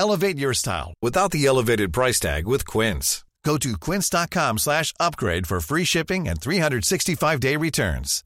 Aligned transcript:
Elevate 0.00 0.38
your 0.38 0.54
style 0.54 0.94
without 1.02 1.30
the 1.30 1.46
elevated 1.46 1.92
price 1.92 2.18
tag 2.18 2.46
with 2.46 2.64
Quince. 2.64 3.22
Go 3.44 3.58
to 3.58 3.76
quince.com 3.76 4.56
slash 4.56 4.94
upgrade 4.98 5.46
for 5.46 5.60
free 5.60 5.84
shipping 5.84 6.26
and 6.26 6.40
365-day 6.40 7.58
returns. 7.58 8.24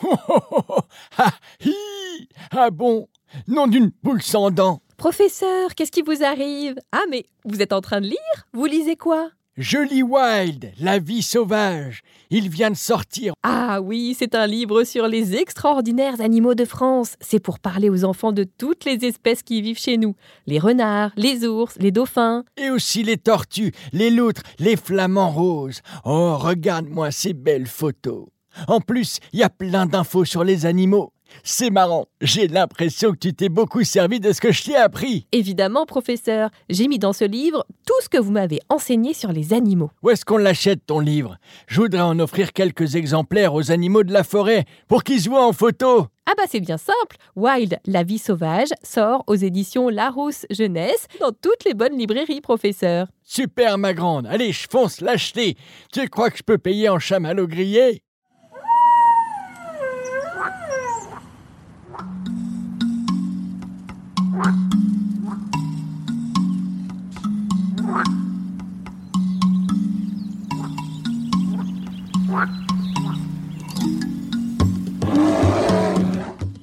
Oh, 0.00 0.16
oh, 0.28 0.40
oh, 0.52 0.64
oh, 0.68 0.80
ah, 1.18 1.36
hi, 1.60 2.28
ah 2.52 2.70
bon, 2.70 3.08
nom 3.48 3.66
d'une 3.66 3.90
poule 3.90 4.22
sans 4.22 4.52
dents. 4.52 4.80
Professeur, 4.96 5.74
qu'est-ce 5.74 5.90
qui 5.90 6.02
vous 6.02 6.22
arrive 6.22 6.78
Ah, 6.92 7.02
mais 7.10 7.24
vous 7.44 7.60
êtes 7.60 7.72
en 7.72 7.80
train 7.80 8.00
de 8.00 8.06
lire 8.06 8.46
Vous 8.52 8.66
lisez 8.66 8.94
quoi 8.94 9.30
Je 9.60 9.78
lis 9.78 10.04
Wild, 10.04 10.70
la 10.78 11.00
vie 11.00 11.20
sauvage. 11.20 12.02
Il 12.30 12.48
vient 12.48 12.70
de 12.70 12.76
sortir. 12.76 13.32
Ah 13.42 13.80
oui, 13.82 14.14
c'est 14.16 14.36
un 14.36 14.46
livre 14.46 14.84
sur 14.84 15.08
les 15.08 15.34
extraordinaires 15.34 16.20
animaux 16.20 16.54
de 16.54 16.64
France. 16.64 17.16
C'est 17.20 17.40
pour 17.40 17.58
parler 17.58 17.90
aux 17.90 18.04
enfants 18.04 18.30
de 18.30 18.44
toutes 18.44 18.84
les 18.84 19.04
espèces 19.04 19.42
qui 19.42 19.60
vivent 19.60 19.80
chez 19.80 19.96
nous. 19.96 20.14
Les 20.46 20.60
renards, 20.60 21.10
les 21.16 21.44
ours, 21.44 21.74
les 21.80 21.90
dauphins. 21.90 22.44
Et 22.56 22.70
aussi 22.70 23.02
les 23.02 23.16
tortues, 23.16 23.72
les 23.92 24.10
loutres, 24.10 24.42
les 24.60 24.76
flamants 24.76 25.32
roses. 25.32 25.80
Oh, 26.04 26.36
regarde-moi 26.38 27.10
ces 27.10 27.32
belles 27.32 27.66
photos. 27.66 28.26
En 28.68 28.80
plus, 28.80 29.18
il 29.32 29.40
y 29.40 29.42
a 29.42 29.50
plein 29.50 29.86
d'infos 29.86 30.24
sur 30.24 30.44
les 30.44 30.66
animaux. 30.66 31.12
C'est 31.42 31.70
marrant, 31.70 32.06
j'ai 32.20 32.48
l'impression 32.48 33.12
que 33.12 33.18
tu 33.18 33.34
t'es 33.34 33.48
beaucoup 33.48 33.84
servi 33.84 34.20
de 34.20 34.32
ce 34.32 34.40
que 34.40 34.52
je 34.52 34.64
t'ai 34.64 34.76
appris. 34.76 35.26
Évidemment, 35.32 35.86
professeur, 35.86 36.50
j'ai 36.68 36.88
mis 36.88 36.98
dans 36.98 37.12
ce 37.12 37.24
livre 37.24 37.66
tout 37.86 37.94
ce 38.02 38.08
que 38.08 38.18
vous 38.18 38.32
m'avez 38.32 38.60
enseigné 38.68 39.14
sur 39.14 39.32
les 39.32 39.52
animaux. 39.52 39.90
Où 40.02 40.10
est-ce 40.10 40.24
qu'on 40.24 40.36
l'achète 40.36 40.86
ton 40.86 41.00
livre? 41.00 41.36
Je 41.66 41.80
voudrais 41.80 42.00
en 42.00 42.18
offrir 42.18 42.52
quelques 42.52 42.96
exemplaires 42.96 43.54
aux 43.54 43.70
animaux 43.70 44.04
de 44.04 44.12
la 44.12 44.24
forêt 44.24 44.64
pour 44.88 45.04
qu'ils 45.04 45.20
se 45.20 45.28
voient 45.28 45.46
en 45.46 45.52
photo. 45.52 46.06
Ah 46.30 46.34
bah 46.36 46.42
c'est 46.46 46.60
bien 46.60 46.76
simple. 46.76 47.16
Wild, 47.36 47.78
la 47.86 48.02
vie 48.02 48.18
sauvage, 48.18 48.68
sort 48.82 49.24
aux 49.26 49.34
éditions 49.34 49.88
Larousse 49.88 50.44
Jeunesse 50.50 51.06
dans 51.20 51.32
toutes 51.32 51.64
les 51.64 51.72
bonnes 51.72 51.96
librairies, 51.96 52.42
professeur. 52.42 53.06
Super 53.22 53.78
ma 53.78 53.94
grande, 53.94 54.26
allez 54.26 54.52
je 54.52 54.66
fonce 54.70 55.00
l'acheter. 55.00 55.56
Tu 55.90 56.06
crois 56.08 56.30
que 56.30 56.36
je 56.36 56.42
peux 56.42 56.58
payer 56.58 56.90
en 56.90 56.98
chamallow 56.98 57.46
grillé? 57.46 58.02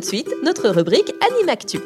De 0.00 0.04
suite, 0.04 0.28
notre 0.42 0.70
rubrique 0.70 1.14
Animactu. 1.30 1.78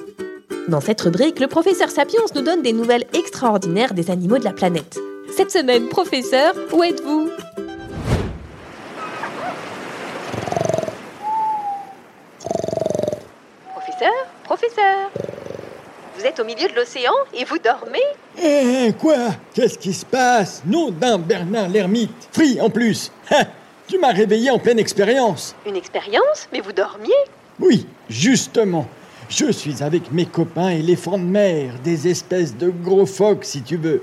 Dans 0.69 0.81
cette 0.81 1.01
rubrique, 1.03 1.41
le 1.41 1.49
professeur 1.49 1.91
Sapiens 1.91 2.23
nous 2.35 2.41
donne 2.41 2.63
des 2.63 2.73
nouvelles 2.73 3.05
extraordinaires 3.13 3.93
des 3.93 4.11
animaux 4.11 4.39
de 4.39 4.45
la 4.45 4.53
planète. 4.53 4.99
Cette 5.37 5.51
semaine, 5.51 5.89
professeur, 5.89 6.55
où 6.73 6.83
êtes-vous? 6.83 7.29
Professeur 13.73 14.13
Professeur 14.45 15.11
Vous 16.17 16.25
êtes 16.25 16.39
au 16.41 16.45
milieu 16.45 16.69
de 16.69 16.75
l'océan 16.75 17.13
et 17.35 17.45
vous 17.45 17.59
dormez? 17.59 17.99
Eh 18.43 18.93
quoi? 19.01 19.17
Qu'est-ce 19.55 19.79
qui 19.79 19.93
se 19.93 20.07
passe? 20.07 20.63
Nom 20.67 20.91
d'un 20.91 21.19
Bernard 21.19 21.69
l'ermite. 21.69 22.29
Free 22.33 22.61
en 22.61 22.71
plus. 22.71 23.11
Tu 23.87 23.99
m'as 23.99 24.13
réveillé 24.13 24.51
en 24.51 24.59
pleine 24.59 24.79
expérience. 24.79 25.55
Une 25.67 25.77
expérience? 25.77 26.49
Mais 26.53 26.61
vous 26.61 26.73
dormiez? 26.73 27.13
Oui, 27.61 27.87
justement. 28.09 28.89
Je 29.29 29.51
suis 29.51 29.83
avec 29.83 30.13
mes 30.13 30.27
copains 30.27 30.71
éléphants 30.71 31.19
de 31.19 31.25
mer, 31.25 31.75
des 31.83 32.09
espèces 32.09 32.57
de 32.57 32.69
gros 32.69 33.07
phoques 33.07 33.45
si 33.45 33.63
tu 33.63 33.77
veux. 33.77 34.03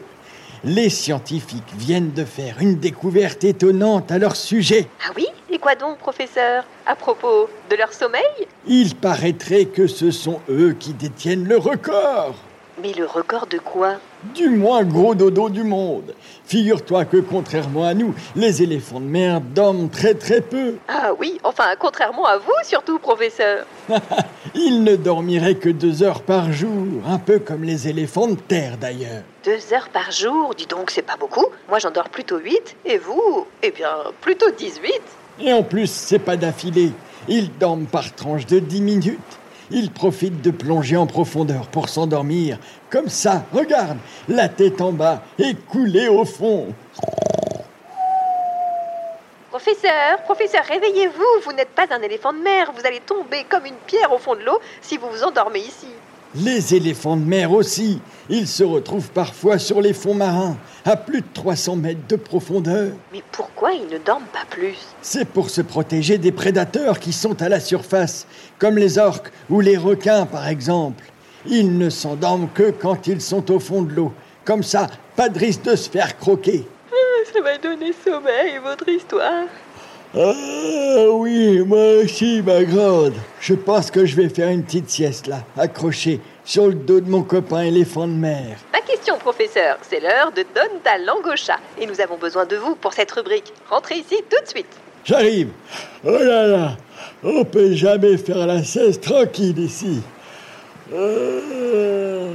Les 0.64 0.90
scientifiques 0.90 1.74
viennent 1.78 2.12
de 2.12 2.24
faire 2.24 2.58
une 2.60 2.76
découverte 2.76 3.44
étonnante 3.44 4.12
à 4.12 4.20
leur 4.20 4.36
sujet. 4.36 4.88
Ah 5.08 5.12
oui? 5.16 5.28
Et 5.50 5.58
quoi 5.58 5.76
donc, 5.76 5.98
professeur? 5.98 6.66
À 6.86 6.96
propos 6.96 7.50
de 7.70 7.76
leur 7.76 7.92
sommeil? 7.94 8.22
Il 8.68 8.96
paraîtrait 8.96 9.66
que 9.66 9.88
ce 9.88 10.12
sont 10.12 10.40
eux 10.50 10.76
qui 10.80 10.94
détiennent 10.94 11.48
le 11.48 11.58
record. 11.58 12.36
Mais 12.82 12.94
le 12.94 13.06
record 13.06 13.46
de 13.46 13.60
quoi? 13.60 13.96
Du 14.34 14.50
moins 14.50 14.84
gros 14.84 15.14
dodo 15.14 15.50
du 15.50 15.64
monde. 15.64 16.16
Figure-toi 16.46 17.06
que 17.06 17.18
contrairement 17.18 17.86
à 17.86 17.94
nous, 17.94 18.16
les 18.36 18.64
éléphants 18.64 19.00
de 19.00 19.06
mer 19.06 19.40
dorment 19.40 19.90
très 19.90 20.16
très 20.16 20.42
peu. 20.42 20.76
Ah 20.88 21.12
oui, 21.20 21.38
enfin, 21.44 21.76
contrairement 21.78 22.26
à 22.26 22.38
vous, 22.38 22.52
surtout, 22.64 22.98
professeur. 22.98 23.66
Ils 24.56 24.84
ne 24.84 24.96
dormiraient 24.96 25.56
que 25.56 25.70
deux 25.70 26.02
heures 26.02 26.24
par 26.24 26.52
jour, 26.52 26.88
un 27.08 27.20
peu 27.20 27.38
comme 27.38 27.64
les 27.64 27.88
éléphants 27.88 28.28
de 28.28 28.36
terre 28.36 28.78
d'ailleurs. 28.78 29.24
Deux 29.44 29.74
heures 29.74 29.90
par 29.90 30.12
jour 30.12 30.56
Dis 30.56 30.66
donc, 30.66 30.90
c'est 30.90 31.02
pas 31.02 31.18
beaucoup. 31.18 31.46
Moi, 31.70 31.78
j'en 31.78 31.92
dors 31.92 32.10
plutôt 32.10 32.40
huit. 32.40 32.76
Et 32.86 32.98
vous? 32.98 33.46
Eh 33.62 33.72
bien, 33.72 33.90
plutôt 34.22 34.50
dix-huit. 34.58 35.02
Et 35.40 35.54
en 35.54 35.62
plus, 35.62 35.90
c'est 35.92 36.20
pas 36.20 36.38
d'affilée. 36.38 36.92
Ils 37.28 37.56
dorment 37.60 37.86
par 37.86 38.14
tranche 38.16 38.48
de 38.48 38.60
dix 38.60 38.82
minutes. 38.82 39.20
Ils 39.72 39.92
profitent 39.92 40.42
de 40.42 40.52
plonger 40.52 40.98
en 40.98 41.08
profondeur 41.08 41.68
pour 41.68 41.90
s'endormir. 41.90 42.58
Comme 42.90 43.10
ça, 43.10 43.46
regarde, 43.54 43.98
la 44.28 44.50
tête 44.50 44.82
en 44.82 44.92
bas 44.92 45.24
et 45.40 45.56
coulée 45.56 46.10
au 46.10 46.26
fond. 46.26 46.68
Professeur, 49.50 50.22
professeur, 50.24 50.64
réveillez-vous. 50.66 51.42
Vous 51.46 51.54
n'êtes 51.54 51.70
pas 51.70 51.86
un 51.92 52.02
éléphant 52.02 52.34
de 52.34 52.40
mer. 52.40 52.72
Vous 52.76 52.86
allez 52.86 53.02
tomber 53.02 53.46
comme 53.50 53.66
une 53.66 53.76
pierre 53.86 54.12
au 54.14 54.18
fond 54.18 54.36
de 54.36 54.42
l'eau 54.42 54.60
si 54.82 54.98
vous 54.98 55.10
vous 55.10 55.24
endormez 55.24 55.60
ici. 55.60 55.88
Les 56.36 56.76
éléphants 56.76 57.18
de 57.18 57.26
mer 57.26 57.52
aussi. 57.52 58.00
Ils 58.30 58.48
se 58.48 58.64
retrouvent 58.64 59.12
parfois 59.12 59.60
sur 59.60 59.82
les 59.82 59.92
fonds 59.92 60.14
marins, 60.14 60.58
à 60.86 60.96
plus 60.96 61.20
de 61.22 61.28
300 61.34 61.76
mètres 61.76 62.08
de 62.08 62.16
profondeur. 62.16 62.92
Mais 63.12 63.22
pourquoi 63.34 63.74
ils 63.74 63.88
ne 63.94 63.98
dorment 63.98 64.30
pas 64.32 64.46
plus? 64.50 64.78
C'est 65.02 65.28
pour 65.28 65.50
se 65.50 65.62
protéger 65.62 66.18
des 66.18 66.32
prédateurs 66.32 67.00
qui 67.00 67.12
sont 67.12 67.42
à 67.42 67.50
la 67.50 67.60
surface, 67.60 68.28
comme 68.60 68.78
les 68.78 68.98
orques 68.98 69.32
ou 69.50 69.60
les 69.60 69.76
requins 69.76 70.26
par 70.26 70.48
exemple. 70.48 71.04
Ils 71.46 71.78
ne 71.78 71.90
s'endorment 71.90 72.50
que 72.54 72.72
quand 72.72 73.08
ils 73.08 73.22
sont 73.22 73.52
au 73.52 73.60
fond 73.60 73.82
de 73.82 73.92
l'eau. 73.92 74.14
Comme 74.46 74.64
ça, 74.64 74.88
pas 75.18 75.28
de 75.28 75.38
risque 75.38 75.64
de 75.64 75.76
se 75.76 75.90
faire 75.90 76.18
croquer. 76.18 76.66
Ça 77.34 77.42
m'a 77.42 77.58
donné 77.58 77.94
sommeil, 77.94 78.58
votre 78.64 78.90
histoire. 78.90 79.46
Ah 80.14 81.08
oui, 81.10 81.60
moi 81.60 82.04
aussi, 82.04 82.42
ma 82.42 82.64
grande. 82.66 83.14
Je 83.40 83.54
pense 83.54 83.90
que 83.90 84.06
je 84.06 84.16
vais 84.18 84.28
faire 84.28 84.50
une 84.50 84.64
petite 84.64 84.90
sieste 84.90 85.28
là, 85.28 85.44
accrochée 85.58 86.20
sur 86.44 86.68
le 86.68 86.74
dos 86.74 87.00
de 87.00 87.10
mon 87.10 87.24
copain 87.24 87.62
éléphant 87.62 88.08
de 88.08 88.14
mer. 88.14 88.58
Pas 88.74 88.82
question, 88.82 89.18
professeur. 89.18 89.78
C'est 89.90 90.02
l'heure 90.02 90.34
de 90.34 90.44
Donne 90.54 90.82
ta 90.84 90.98
langue 90.98 91.26
au 91.32 91.36
chat. 91.38 91.60
Et 91.80 91.86
nous 91.86 92.02
avons 92.02 92.18
besoin 92.18 92.46
de 92.46 92.58
vous 92.58 92.76
pour 92.76 92.92
cette 92.92 93.12
rubrique. 93.12 93.54
Rentrez 93.70 93.96
ici 93.96 94.18
tout 94.30 94.44
de 94.44 94.50
suite. 94.50 94.68
J'arrive. 95.06 95.50
Oh 96.04 96.12
là 96.12 96.46
là, 96.46 96.78
on 97.24 97.46
peut 97.46 97.74
jamais 97.74 98.18
faire 98.18 98.46
la 98.46 98.64
sieste 98.64 99.04
tranquille 99.04 99.60
ici. 99.60 100.02
Euh... 100.94 102.34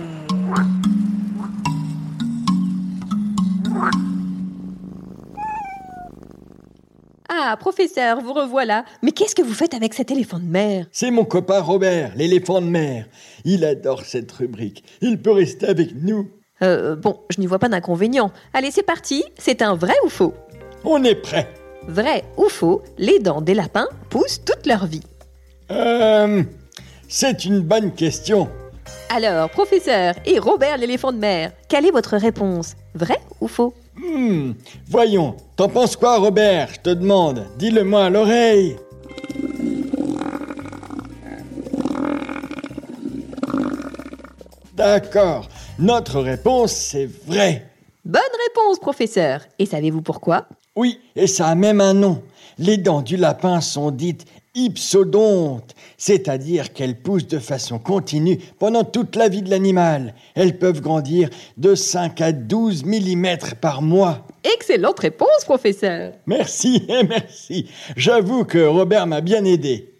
Ah, 7.38 7.54
professeur, 7.58 8.22
vous 8.22 8.32
revoilà. 8.32 8.86
Mais 9.02 9.12
qu'est-ce 9.12 9.34
que 9.34 9.42
vous 9.42 9.52
faites 9.52 9.74
avec 9.74 9.92
cet 9.92 10.10
éléphant 10.10 10.38
de 10.38 10.46
mer? 10.46 10.86
C'est 10.90 11.10
mon 11.10 11.24
copain 11.26 11.60
Robert, 11.60 12.12
l'éléphant 12.16 12.62
de 12.62 12.66
mer. 12.66 13.06
Il 13.44 13.62
adore 13.64 14.04
cette 14.06 14.32
rubrique. 14.32 14.84
Il 15.02 15.20
peut 15.20 15.32
rester 15.32 15.66
avec 15.66 15.90
nous. 15.94 16.30
Euh, 16.62 16.96
bon, 16.96 17.20
je 17.28 17.38
n'y 17.38 17.46
vois 17.46 17.58
pas 17.58 17.68
d'inconvénient. 17.68 18.32
Allez, 18.54 18.70
c'est 18.70 18.82
parti. 18.82 19.22
C'est 19.36 19.60
un 19.60 19.74
vrai 19.74 19.92
ou 20.04 20.08
faux? 20.08 20.32
On 20.84 21.04
est 21.04 21.14
prêt. 21.14 21.52
Vrai 21.86 22.24
ou 22.38 22.48
faux, 22.48 22.82
les 22.96 23.18
dents 23.18 23.42
des 23.42 23.54
lapins 23.54 23.88
poussent 24.08 24.42
toute 24.42 24.64
leur 24.64 24.86
vie. 24.86 25.04
Euh, 25.70 26.42
c'est 27.06 27.44
une 27.44 27.60
bonne 27.60 27.92
question. 27.92 28.48
Alors, 29.14 29.50
professeur 29.50 30.14
et 30.24 30.38
Robert 30.38 30.78
l'éléphant 30.78 31.12
de 31.12 31.18
mer, 31.18 31.52
quelle 31.68 31.84
est 31.84 31.90
votre 31.90 32.16
réponse? 32.16 32.76
Vrai 32.94 33.18
ou 33.42 33.48
faux? 33.48 33.74
Hmm, 33.98 34.52
voyons, 34.88 35.37
t'en 35.56 35.69
penses 35.69 35.96
quoi, 35.96 36.19
Robert? 36.19 36.69
Je 36.75 36.81
te 36.81 36.90
demande. 36.90 37.46
Dis-le-moi 37.58 38.04
à 38.04 38.10
l'oreille. 38.10 38.76
D'accord, 44.75 45.48
notre 45.78 46.20
réponse 46.20 46.72
c'est 46.72 47.08
vrai. 47.26 47.66
Bonne 48.04 48.20
réponse, 48.48 48.78
professeur. 48.78 49.40
Et 49.58 49.64
savez-vous 49.64 50.02
pourquoi? 50.02 50.46
Oui, 50.76 51.00
et 51.16 51.26
ça 51.26 51.48
a 51.48 51.54
même 51.54 51.81
un 51.81 51.94
nom. 51.94 52.22
Les 52.58 52.76
dents 52.76 53.00
du 53.00 53.16
lapin 53.16 53.60
sont 53.62 53.90
dites 53.90 54.26
ipsodontes, 54.56 55.75
c'est-à-dire 55.97 56.73
qu'elles 56.73 57.00
poussent 57.00 57.29
de 57.29 57.38
façon 57.38 57.79
continue 57.79 58.38
pendant 58.58 58.82
toute 58.82 59.14
la 59.14 59.29
vie 59.29 59.43
de 59.43 59.50
l'animal. 59.50 60.14
Elles 60.35 60.58
peuvent 60.58 60.81
grandir 60.81 61.31
de 61.56 61.75
5 61.75 62.20
à 62.20 62.32
12 62.32 62.85
mm 62.85 63.26
par 63.61 63.82
mois. 63.82 64.26
Excellente 64.43 64.99
réponse, 64.99 65.44
professeur. 65.44 66.12
Merci 66.26 66.82
et 66.88 67.05
merci. 67.08 67.69
J'avoue 67.97 68.44
que 68.44 68.67
Robert 68.67 69.06
m'a 69.06 69.20
bien 69.20 69.44
aidé. 69.44 69.93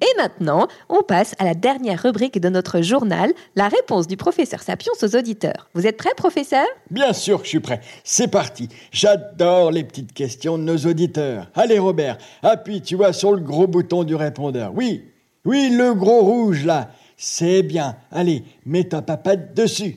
Et 0.00 0.14
maintenant, 0.16 0.68
on 0.88 1.02
passe 1.02 1.34
à 1.38 1.44
la 1.44 1.54
dernière 1.54 2.02
rubrique 2.02 2.40
de 2.40 2.48
notre 2.48 2.82
journal, 2.82 3.32
la 3.56 3.68
réponse 3.68 4.06
du 4.06 4.16
professeur 4.16 4.62
Sapiens 4.62 4.92
aux 5.02 5.16
auditeurs. 5.16 5.68
Vous 5.74 5.86
êtes 5.86 5.96
prêt, 5.96 6.14
professeur? 6.16 6.66
Bien 6.90 7.12
sûr 7.12 7.38
que 7.38 7.44
je 7.44 7.50
suis 7.50 7.60
prêt. 7.60 7.80
C'est 8.04 8.28
parti. 8.28 8.68
J'adore 8.92 9.72
les 9.72 9.84
petites 9.84 10.12
questions 10.12 10.56
de 10.56 10.62
nos 10.62 10.78
auditeurs. 10.78 11.48
Allez 11.54 11.78
Robert, 11.78 12.18
appuie, 12.42 12.80
tu 12.80 12.94
vois, 12.94 13.12
sur 13.12 13.32
le 13.32 13.40
gros 13.40 13.66
bouton 13.66 14.04
du 14.04 14.14
répondeur. 14.14 14.72
Oui, 14.74 15.04
oui, 15.44 15.70
le 15.70 15.94
gros 15.94 16.20
rouge 16.20 16.64
là. 16.64 16.90
C'est 17.16 17.62
bien. 17.62 17.96
Allez, 18.12 18.44
mets 18.64 18.88
ta 18.88 19.02
papate 19.02 19.52
dessus. 19.54 19.96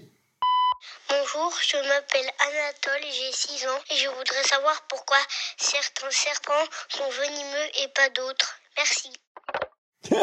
Bonjour, 1.07 1.53
je 1.61 1.77
m'appelle 1.77 2.31
Anatole, 2.39 3.07
j'ai 3.07 3.31
6 3.31 3.67
ans 3.67 3.81
et 3.91 3.95
je 3.95 4.07
voudrais 4.07 4.43
savoir 4.43 4.73
pourquoi 4.89 5.17
certains 5.57 6.09
serpents 6.09 6.67
sont 6.89 7.09
venimeux 7.21 7.67
et 7.83 7.87
pas 7.93 8.09
d'autres. 8.09 8.55
Merci. 8.77 9.09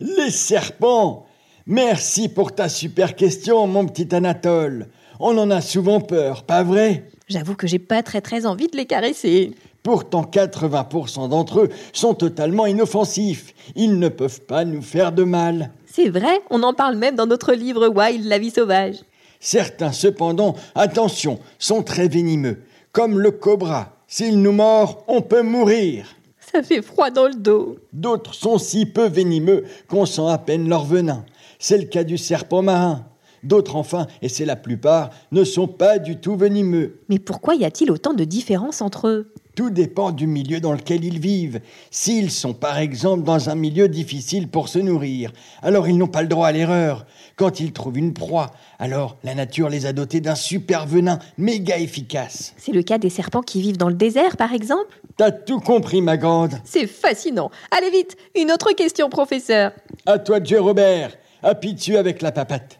Les 0.00 0.30
serpents 0.30 1.26
Merci 1.68 2.28
pour 2.28 2.54
ta 2.54 2.68
super 2.68 3.16
question, 3.16 3.66
mon 3.66 3.86
petit 3.86 4.14
Anatole. 4.14 4.86
On 5.18 5.36
en 5.36 5.50
a 5.50 5.60
souvent 5.60 6.00
peur, 6.00 6.44
pas 6.44 6.62
vrai? 6.62 7.10
J'avoue 7.28 7.56
que 7.56 7.66
j'ai 7.66 7.80
pas 7.80 8.04
très 8.04 8.20
très 8.20 8.46
envie 8.46 8.68
de 8.68 8.76
les 8.76 8.86
caresser. 8.86 9.52
Pourtant, 9.82 10.22
80% 10.22 11.28
d'entre 11.28 11.62
eux 11.62 11.68
sont 11.92 12.14
totalement 12.14 12.66
inoffensifs. 12.66 13.52
Ils 13.74 13.98
ne 13.98 14.08
peuvent 14.08 14.42
pas 14.42 14.64
nous 14.64 14.80
faire 14.80 15.10
de 15.10 15.24
mal. 15.24 15.70
C'est 15.86 16.08
vrai, 16.08 16.40
on 16.50 16.62
en 16.62 16.72
parle 16.72 16.96
même 16.96 17.16
dans 17.16 17.26
notre 17.26 17.52
livre 17.52 17.88
Wild, 17.88 18.24
la 18.24 18.38
vie 18.38 18.50
sauvage. 18.50 18.96
Certains, 19.40 19.92
cependant, 19.92 20.54
attention, 20.76 21.40
sont 21.58 21.82
très 21.82 22.06
venimeux, 22.06 22.62
comme 22.92 23.18
le 23.18 23.32
cobra. 23.32 23.96
S'il 24.06 24.40
nous 24.40 24.52
mord, 24.52 25.04
on 25.08 25.20
peut 25.20 25.42
mourir. 25.42 26.15
Ça 26.52 26.62
fait 26.62 26.82
froid 26.82 27.10
dans 27.10 27.26
le 27.26 27.34
dos. 27.34 27.76
D'autres 27.92 28.34
sont 28.34 28.58
si 28.58 28.86
peu 28.86 29.08
venimeux 29.08 29.64
qu'on 29.88 30.06
sent 30.06 30.28
à 30.28 30.38
peine 30.38 30.68
leur 30.68 30.84
venin. 30.84 31.24
C'est 31.58 31.78
le 31.78 31.84
cas 31.84 32.04
du 32.04 32.18
serpent 32.18 32.62
marin. 32.62 33.06
D'autres, 33.42 33.76
enfin, 33.76 34.06
et 34.22 34.28
c'est 34.28 34.44
la 34.44 34.56
plupart, 34.56 35.10
ne 35.30 35.44
sont 35.44 35.68
pas 35.68 35.98
du 35.98 36.16
tout 36.16 36.36
venimeux. 36.36 37.00
Mais 37.08 37.18
pourquoi 37.18 37.54
y 37.54 37.64
a-t-il 37.64 37.90
autant 37.90 38.12
de 38.12 38.24
différences 38.24 38.80
entre 38.80 39.08
eux? 39.08 39.32
Tout 39.56 39.70
dépend 39.70 40.12
du 40.12 40.26
milieu 40.26 40.60
dans 40.60 40.74
lequel 40.74 41.02
ils 41.02 41.18
vivent. 41.18 41.60
S'ils 41.90 42.30
sont 42.30 42.52
par 42.52 42.76
exemple 42.76 43.24
dans 43.24 43.48
un 43.48 43.54
milieu 43.54 43.88
difficile 43.88 44.48
pour 44.48 44.68
se 44.68 44.78
nourrir, 44.78 45.32
alors 45.62 45.88
ils 45.88 45.96
n'ont 45.96 46.08
pas 46.08 46.20
le 46.20 46.28
droit 46.28 46.48
à 46.48 46.52
l'erreur. 46.52 47.06
Quand 47.36 47.58
ils 47.58 47.72
trouvent 47.72 47.96
une 47.96 48.12
proie, 48.12 48.50
alors 48.78 49.16
la 49.24 49.34
nature 49.34 49.70
les 49.70 49.86
a 49.86 49.94
dotés 49.94 50.20
d'un 50.20 50.34
super 50.34 50.86
venin 50.86 51.18
méga 51.38 51.78
efficace. 51.78 52.52
C'est 52.58 52.72
le 52.72 52.82
cas 52.82 52.98
des 52.98 53.08
serpents 53.08 53.40
qui 53.40 53.62
vivent 53.62 53.78
dans 53.78 53.88
le 53.88 53.94
désert, 53.94 54.36
par 54.36 54.52
exemple? 54.52 55.00
T'as 55.16 55.30
tout 55.30 55.60
compris, 55.60 56.02
ma 56.02 56.18
grande. 56.18 56.60
C'est 56.64 56.86
fascinant. 56.86 57.50
Allez 57.70 57.90
vite, 57.90 58.14
une 58.38 58.52
autre 58.52 58.72
question, 58.72 59.08
professeur. 59.08 59.72
À 60.04 60.18
toi 60.18 60.38
jouer, 60.44 60.58
Robert. 60.58 61.16
Appuie 61.42 61.72
dessus 61.72 61.96
avec 61.96 62.20
la 62.20 62.30
papate. 62.30 62.78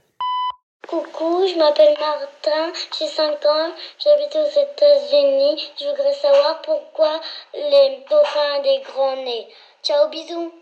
Coucou, 0.88 1.44
je 1.48 1.58
m'appelle 1.58 1.96
Martin, 1.98 2.72
j'ai 2.96 3.08
5 3.08 3.32
ans, 3.44 3.72
j'habite 3.98 4.36
aux 4.36 4.48
États-Unis. 4.48 5.60
Je 5.80 5.84
voudrais 5.88 6.14
savoir 6.14 6.62
pourquoi 6.62 7.20
les 7.54 8.04
dauphins 8.08 8.58
ont 8.58 8.62
des 8.62 8.82
grands 8.84 9.16
nez. 9.16 9.48
Ciao, 9.82 10.08
bisous. 10.10 10.52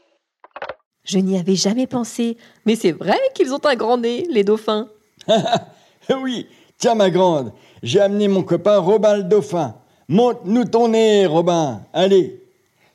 Je 1.04 1.18
n'y 1.18 1.38
avais 1.38 1.56
jamais 1.56 1.86
pensé, 1.86 2.38
mais 2.64 2.74
c'est 2.74 2.92
vrai 2.92 3.18
qu'ils 3.34 3.52
ont 3.52 3.64
un 3.64 3.74
grand 3.74 3.98
nez, 3.98 4.26
les 4.30 4.44
dauphins. 4.44 4.88
oui, 6.22 6.48
tiens, 6.78 6.94
ma 6.94 7.10
grande, 7.10 7.52
j'ai 7.82 8.00
amené 8.00 8.28
mon 8.28 8.42
copain 8.42 8.78
Robin 8.78 9.18
le 9.18 9.24
dauphin. 9.24 9.74
Monte-nous 10.08 10.64
ton 10.64 10.88
nez, 10.88 11.26
Robin. 11.26 11.82
Allez. 11.92 12.40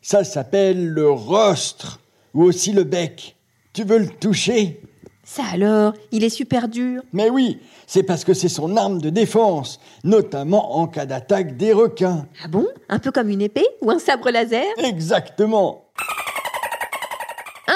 Ça 0.01 0.23
s'appelle 0.23 0.87
le 0.87 1.11
rostre, 1.11 1.99
ou 2.33 2.43
aussi 2.43 2.71
le 2.71 2.85
bec. 2.85 3.35
Tu 3.73 3.83
veux 3.83 3.99
le 3.99 4.09
toucher? 4.09 4.81
Ça 5.31 5.43
alors, 5.53 5.93
il 6.11 6.23
est 6.23 6.29
super 6.29 6.67
dur. 6.67 7.03
Mais 7.13 7.29
oui, 7.29 7.59
c'est 7.85 8.01
parce 8.01 8.23
que 8.23 8.33
c'est 8.33 8.49
son 8.49 8.75
arme 8.75 8.99
de 8.99 9.11
défense, 9.11 9.79
notamment 10.03 10.77
en 10.77 10.87
cas 10.87 11.05
d'attaque 11.05 11.55
des 11.55 11.71
requins. 11.71 12.25
Ah 12.43 12.47
bon? 12.47 12.65
Un 12.89 12.97
peu 12.97 13.11
comme 13.11 13.29
une 13.29 13.43
épée 13.43 13.67
ou 13.83 13.91
un 13.91 13.99
sabre 13.99 14.31
laser? 14.31 14.65
Exactement. 14.79 15.85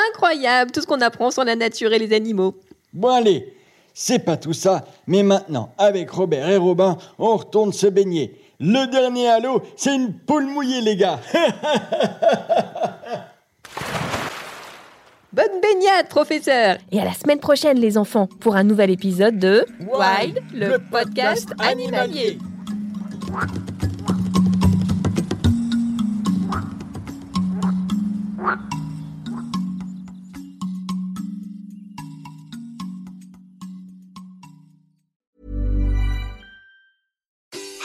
Incroyable 0.09 0.71
tout 0.71 0.81
ce 0.81 0.87
qu'on 0.87 1.01
apprend 1.01 1.29
sur 1.29 1.43
la 1.43 1.55
nature 1.55 1.93
et 1.93 1.99
les 1.99 2.15
animaux. 2.15 2.55
Bon 2.91 3.09
allez, 3.09 3.53
c'est 3.93 4.25
pas 4.25 4.37
tout 4.37 4.53
ça, 4.53 4.83
mais 5.05 5.21
maintenant, 5.21 5.75
avec 5.77 6.09
Robert 6.09 6.49
et 6.49 6.57
Robin, 6.57 6.97
on 7.19 7.37
retourne 7.37 7.71
se 7.71 7.85
baigner. 7.85 8.35
Le 8.59 8.89
dernier 8.89 9.29
à 9.29 9.39
l'eau, 9.39 9.61
c'est 9.75 9.93
une 9.93 10.11
poule 10.11 10.47
mouillée, 10.47 10.81
les 10.81 10.95
gars. 10.95 11.19
Bonne 15.33 15.61
baignade, 15.61 16.09
professeur 16.09 16.77
Et 16.91 16.99
à 16.99 17.05
la 17.05 17.13
semaine 17.13 17.39
prochaine, 17.39 17.79
les 17.79 17.97
enfants, 17.97 18.27
pour 18.39 18.55
un 18.55 18.63
nouvel 18.63 18.91
épisode 18.91 19.39
de 19.39 19.65
Wild, 19.79 20.39
le 20.53 20.77
podcast 20.77 21.51
animalier. 21.57 22.37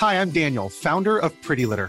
Hi, 0.00 0.20
I'm 0.20 0.30
Daniel, 0.30 0.68
founder 0.68 1.16
of 1.18 1.32
Pretty 1.40 1.64
Litter. 1.64 1.88